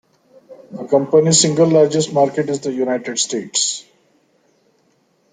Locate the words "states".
3.19-3.85